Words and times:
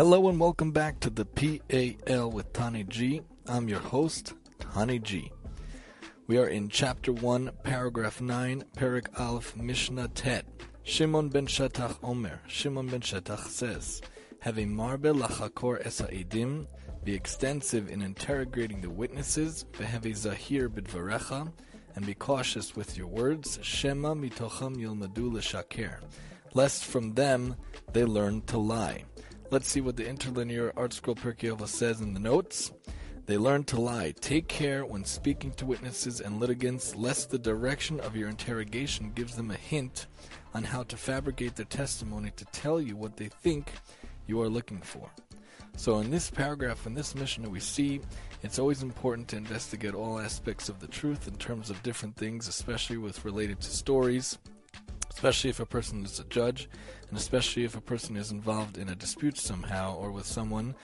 Hello 0.00 0.30
and 0.30 0.40
welcome 0.40 0.72
back 0.72 0.98
to 1.00 1.10
the 1.10 1.26
PAL 1.26 2.30
with 2.30 2.50
Tani 2.54 2.84
G. 2.84 3.20
I'm 3.46 3.68
your 3.68 3.80
host, 3.80 4.32
Tani 4.58 4.98
G. 4.98 5.30
We 6.26 6.38
are 6.38 6.46
in 6.46 6.70
chapter 6.70 7.12
1, 7.12 7.50
paragraph 7.64 8.18
9, 8.18 8.64
Perek 8.78 9.20
Aleph, 9.20 9.54
Mishnah 9.56 10.08
Tet. 10.08 10.46
Shimon 10.84 11.28
ben 11.28 11.46
Shetach 11.46 11.98
Omer. 12.02 12.40
Shimon 12.46 12.86
ben 12.86 13.02
Shetach 13.02 13.46
says, 13.48 14.00
Have 14.38 14.58
a 14.58 14.64
marbe 14.64 15.12
lachakor 15.14 15.84
es 15.84 16.00
ha'idim, 16.00 16.66
be 17.04 17.12
extensive 17.12 17.90
in 17.90 18.00
interrogating 18.00 18.80
the 18.80 18.88
witnesses, 18.88 19.66
have 19.78 20.06
a 20.06 20.14
zahir 20.14 20.70
bidvarecha, 20.70 21.52
and 21.94 22.06
be 22.06 22.14
cautious 22.14 22.74
with 22.74 22.96
your 22.96 23.08
words. 23.08 23.58
Shema 23.60 24.14
mitocham 24.14 24.76
yilmadu 24.78 25.30
l'shaker, 25.30 26.00
lest 26.54 26.86
from 26.86 27.12
them 27.12 27.54
they 27.92 28.06
learn 28.06 28.40
to 28.46 28.56
lie. 28.56 29.04
Let's 29.52 29.68
see 29.68 29.80
what 29.80 29.96
the 29.96 30.06
interlinear 30.06 30.70
ArtScroll 30.76 31.18
Pirkei 31.18 31.66
says 31.66 32.00
in 32.00 32.14
the 32.14 32.20
notes. 32.20 32.70
They 33.26 33.36
learn 33.36 33.64
to 33.64 33.80
lie. 33.80 34.14
Take 34.20 34.46
care 34.46 34.86
when 34.86 35.04
speaking 35.04 35.50
to 35.54 35.66
witnesses 35.66 36.20
and 36.20 36.38
litigants, 36.38 36.94
lest 36.94 37.30
the 37.30 37.38
direction 37.38 37.98
of 37.98 38.14
your 38.14 38.28
interrogation 38.28 39.10
gives 39.12 39.34
them 39.34 39.50
a 39.50 39.56
hint 39.56 40.06
on 40.54 40.62
how 40.62 40.84
to 40.84 40.96
fabricate 40.96 41.56
their 41.56 41.66
testimony 41.66 42.30
to 42.36 42.44
tell 42.46 42.80
you 42.80 42.94
what 42.94 43.16
they 43.16 43.26
think 43.26 43.72
you 44.28 44.40
are 44.40 44.48
looking 44.48 44.80
for. 44.80 45.10
So, 45.76 45.98
in 45.98 46.10
this 46.10 46.30
paragraph, 46.30 46.86
in 46.86 46.94
this 46.94 47.16
Mishnah, 47.16 47.48
we 47.48 47.58
see 47.58 48.00
it's 48.44 48.60
always 48.60 48.84
important 48.84 49.26
to 49.28 49.36
investigate 49.36 49.94
all 49.94 50.20
aspects 50.20 50.68
of 50.68 50.78
the 50.78 50.86
truth 50.86 51.26
in 51.26 51.34
terms 51.34 51.70
of 51.70 51.82
different 51.82 52.14
things, 52.14 52.46
especially 52.46 52.98
with 52.98 53.24
related 53.24 53.60
to 53.62 53.70
stories, 53.70 54.38
especially 55.10 55.50
if 55.50 55.60
a 55.60 55.66
person 55.66 56.04
is 56.04 56.18
a 56.18 56.24
judge, 56.24 56.68
and 57.08 57.18
especially 57.18 57.64
if 57.64 57.76
a 57.76 57.80
person 57.80 58.16
is 58.16 58.30
involved 58.30 58.78
in 58.78 58.88
a 58.88 58.94
dispute 58.94 59.36
somehow 59.36 59.96
or 59.96 60.10
with 60.10 60.26
someone, 60.26 60.74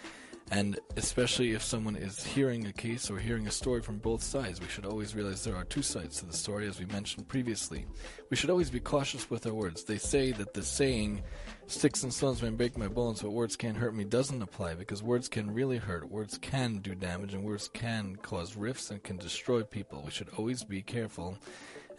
and 0.52 0.78
especially 0.96 1.52
if 1.52 1.62
someone 1.62 1.96
is 1.96 2.22
hearing 2.24 2.66
a 2.66 2.72
case 2.72 3.10
or 3.10 3.18
hearing 3.18 3.48
a 3.48 3.50
story 3.50 3.83
from 3.83 3.98
both 3.98 4.22
sides. 4.22 4.60
We 4.60 4.68
should 4.68 4.86
always 4.86 5.14
realize 5.16 5.42
there 5.42 5.56
are 5.56 5.64
two 5.64 5.83
sides 5.83 6.18
to 6.18 6.27
the 6.27 6.33
story, 6.33 6.68
as 6.68 6.78
we 6.78 6.86
mentioned 6.86 7.27
previously. 7.27 7.84
We 8.30 8.36
should 8.36 8.50
always 8.50 8.70
be 8.70 8.78
cautious 8.78 9.28
with 9.28 9.44
our 9.46 9.55
words. 9.55 9.83
They 9.83 9.98
say 9.98 10.30
that 10.33 10.55
the 10.55 10.62
saying, 10.62 11.22
sticks 11.66 12.05
and 12.05 12.14
stones 12.14 12.42
may 12.42 12.50
break 12.50 12.78
my 12.78 12.86
bones, 12.86 13.22
but 13.22 13.30
words 13.30 13.56
can't 13.56 13.77
hurt 13.77 13.96
me, 13.96 14.05
doesn't 14.05 14.42
apply 14.42 14.74
because 14.74 15.02
words 15.02 15.28
can 15.28 15.52
really 15.52 15.78
hurt. 15.78 16.08
Words 16.08 16.38
can 16.38 16.78
do 16.78 16.94
damage, 16.94 17.34
and 17.34 17.42
words 17.42 17.68
can 17.68 18.14
cause 18.16 18.56
rifts 18.56 18.90
and 18.92 19.02
can 19.02 19.16
destroy 19.16 19.64
people. 19.64 20.02
We 20.05 20.12
should 20.12 20.28
always 20.36 20.62
be 20.62 20.80
careful 20.80 21.38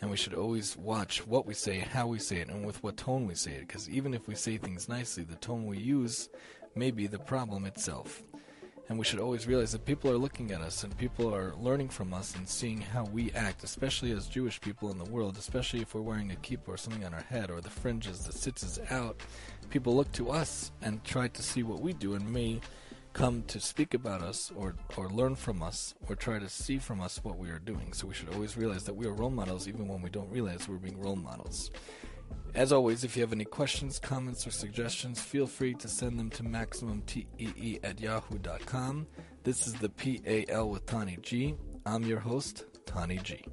and 0.01 0.09
we 0.09 0.17
should 0.17 0.33
always 0.33 0.77
watch 0.77 1.25
what 1.25 1.45
we 1.45 1.53
say, 1.53 1.79
how 1.79 2.07
we 2.07 2.19
say 2.19 2.37
it, 2.37 2.49
and 2.49 2.65
with 2.65 2.81
what 2.83 2.97
tone 2.97 3.25
we 3.25 3.35
say 3.35 3.53
it, 3.53 3.67
because 3.67 3.89
even 3.89 4.13
if 4.13 4.27
we 4.27 4.35
say 4.35 4.57
things 4.57 4.87
nicely, 4.87 5.23
the 5.23 5.35
tone 5.35 5.65
we 5.65 5.77
use 5.77 6.29
may 6.75 6.91
be 6.91 7.07
the 7.07 7.19
problem 7.19 7.65
itself. 7.65 8.23
And 8.89 8.97
we 8.97 9.03
should 9.03 9.19
always 9.19 9.47
realize 9.47 9.73
that 9.73 9.83
people 9.83 10.09
are 10.09 10.17
looking 10.17 10.51
at 10.51 10.61
us 10.61 10.83
and 10.83 10.97
people 10.97 11.33
are 11.33 11.53
learning 11.55 11.89
from 11.89 12.13
us 12.13 12.35
and 12.35 12.47
seeing 12.47 12.79
how 12.79 13.03
we 13.05 13.31
act, 13.33 13.63
especially 13.65 14.11
as 14.11 14.27
Jewish 14.27 14.61
people 14.61 14.91
in 14.91 14.97
the 14.97 15.03
world, 15.03 15.37
especially 15.37 15.81
if 15.81 15.93
we're 15.93 16.01
wearing 16.01 16.31
a 16.31 16.35
kippah 16.35 16.69
or 16.69 16.77
something 16.77 17.03
on 17.03 17.13
our 17.13 17.23
head 17.23 17.51
or 17.51 17.59
the 17.59 17.69
fringes, 17.69 18.19
the 18.19 18.31
tzitzis 18.31 18.89
out. 18.89 19.19
People 19.69 19.95
look 19.95 20.09
to 20.13 20.29
us 20.29 20.71
and 20.81 21.03
try 21.03 21.27
to 21.27 21.43
see 21.43 21.63
what 21.63 21.81
we 21.81 21.91
do 21.91 22.13
and 22.13 22.31
may 22.31 22.61
come 23.17 23.41
to 23.47 23.59
speak 23.59 23.95
about 23.95 24.21
us 24.21 24.51
or, 24.55 24.75
or 24.95 25.09
learn 25.09 25.33
from 25.33 25.63
us 25.63 25.95
or 26.07 26.15
try 26.15 26.37
to 26.37 26.47
see 26.47 26.77
from 26.77 27.01
us 27.01 27.19
what 27.23 27.35
we 27.35 27.49
are 27.49 27.57
doing. 27.57 27.91
So 27.91 28.05
we 28.05 28.13
should 28.13 28.31
always 28.31 28.55
realize 28.55 28.83
that 28.83 28.93
we 28.93 29.07
are 29.07 29.11
role 29.11 29.31
models 29.31 29.67
even 29.67 29.87
when 29.87 30.03
we 30.03 30.11
don't 30.11 30.29
realize 30.29 30.69
we're 30.69 30.75
being 30.75 30.99
role 30.99 31.15
models. 31.15 31.71
As 32.53 32.71
always, 32.71 33.03
if 33.03 33.17
you 33.17 33.23
have 33.23 33.33
any 33.33 33.45
questions, 33.45 33.97
comments, 33.97 34.45
or 34.45 34.51
suggestions, 34.51 35.19
feel 35.19 35.47
free 35.47 35.73
to 35.75 35.87
send 35.87 36.19
them 36.19 36.29
to 36.29 36.43
MaximumTEE 36.43 37.79
at 37.83 37.99
yahoo.com. 37.99 39.07
This 39.43 39.65
is 39.65 39.73
the 39.73 39.89
PAL 39.89 40.69
with 40.69 40.85
Tani 40.85 41.17
G. 41.23 41.55
I'm 41.87 42.03
your 42.03 42.19
host, 42.19 42.65
Tani 42.85 43.17
G. 43.17 43.43